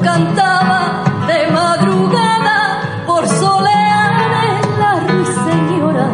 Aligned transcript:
cantaba 0.00 1.04
de 1.26 1.50
madrugada 1.50 3.04
por 3.06 3.26
solear 3.26 4.12
en 4.50 4.80
la 4.80 4.92
ruiseñora. 5.06 6.08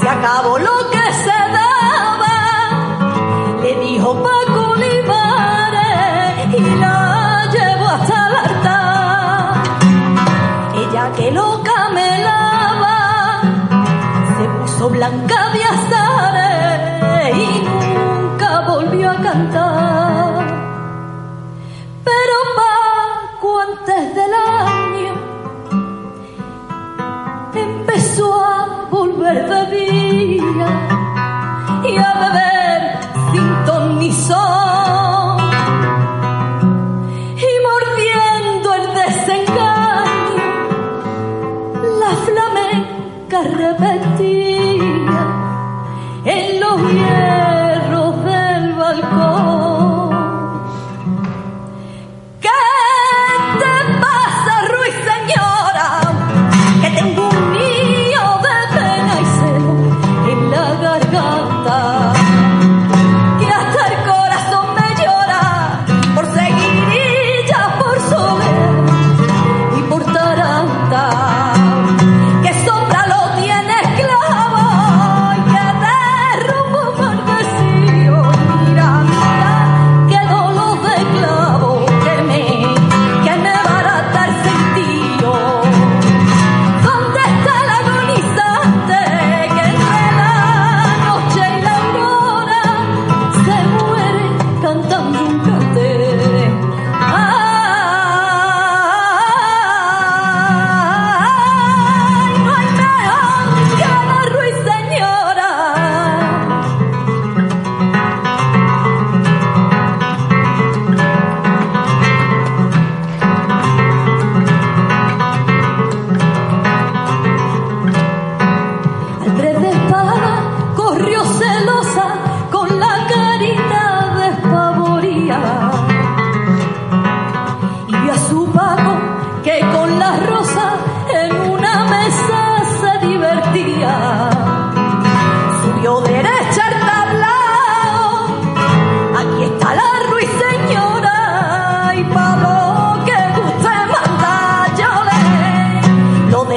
Se 0.00 0.08
acabó 0.08 0.58
lo 0.58 0.90
que 0.90 1.12
se 1.24 1.38
daba, 1.58 2.36
le 3.62 3.74
dijo 3.80 4.14
Paco 4.22 4.60
Olivares 4.72 6.54
y 6.58 6.60
la 6.80 7.48
llevó 7.52 7.86
hasta 7.88 8.28
el 8.28 8.36
altar. 8.36 9.62
Ella 10.74 11.12
que 11.16 11.30
loca 11.30 11.88
me 11.94 12.18
lava, 12.24 13.40
se 14.38 14.44
puso 14.48 14.90
blanca. 14.90 15.41
Del 24.14 24.32
año 24.34 25.14
empezó 27.54 28.44
a 28.44 28.88
volver 28.90 29.48
de 29.48 29.76
día 29.76 30.68
y 31.84 31.96
a 31.96 32.12
beber 32.22 32.80
sin 33.32 33.64
ton 33.64 33.98
ni 33.98 34.12
son 34.12 35.38
y 37.36 37.52
mordiendo 37.68 38.74
el 38.74 38.86
desengaño 39.02 40.46
la 42.00 42.10
flamenca 42.26 43.38
repetía 43.62 45.22
en 46.24 46.60
los 46.60 46.76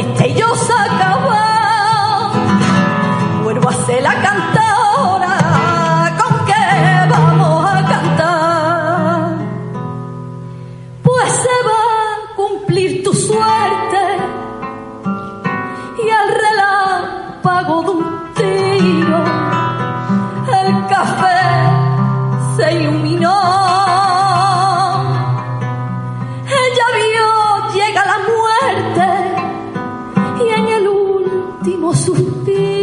donde 0.04 0.34
yo 0.34 0.45
nosso 31.86 32.16
filho. 32.16 32.75